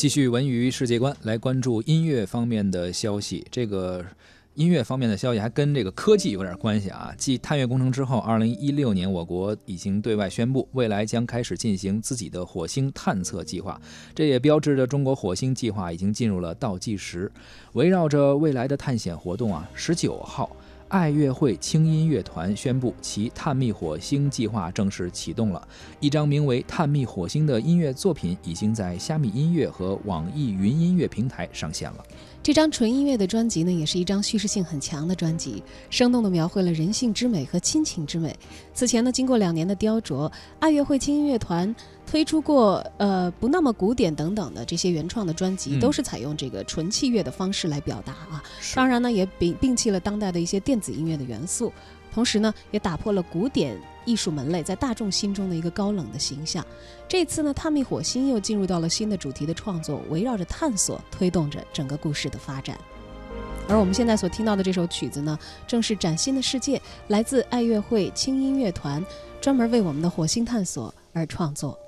[0.00, 3.46] 继续文娱世界观，来关注音乐方面的消息。
[3.50, 4.02] 这个
[4.54, 7.12] 音乐方面的消息还跟这个科技有点关系啊。
[7.18, 13.78] 继探月工程之后，二零一六年我国已经对外宣布，未来将开始进行自己的火星探测计划。
[14.14, 17.30] 这也标志着中国火星计划已经进入了倒计时。
[17.74, 20.50] 围绕着未来的探险活动啊，十九号。
[20.90, 25.68] 爱乐会轻音乐团宣布，其探秘火星计划正式启动了。
[26.00, 32.04] 一张名为《探秘火星》的音乐作品已经在虾米音乐和网易云音乐平台上线了。
[32.42, 38.36] 这张纯音乐的专辑呢，也是一张叙事性很强的专辑，生动地描绘了人性之美和亲情之美。
[38.74, 41.72] 此前呢，经过两年的雕琢，爱乐会轻音乐团
[42.06, 48.42] 推出过呃不那么古典等等的这些原创的专辑，都是采用这个纯器乐的方式来表达啊。
[48.74, 51.72] 当然呢，也摒摒弃了当代的一些子音乐的元素。
[52.12, 56.64] 同时呢，也打破了古典艺术门类在大众心中的一个高冷的形象。
[57.06, 62.76] 这次呢，探秘火星又进入到了新的主题的创作，围绕着探索推动着整个故事的发展。
[63.68, 65.38] 而我们现在所听到的这首曲子呢，
[65.68, 69.04] 正是《崭新的世界》，来自爱乐会轻音乐团，
[69.40, 71.78] 专门为我们的火星探索而创作。